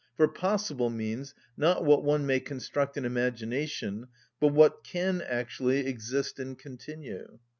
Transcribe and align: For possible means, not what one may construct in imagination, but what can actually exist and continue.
For 0.17 0.27
possible 0.27 0.89
means, 0.89 1.35
not 1.55 1.85
what 1.85 2.03
one 2.03 2.25
may 2.25 2.39
construct 2.39 2.97
in 2.97 3.05
imagination, 3.05 4.07
but 4.39 4.47
what 4.47 4.83
can 4.83 5.21
actually 5.21 5.85
exist 5.85 6.39
and 6.39 6.57
continue. 6.57 7.37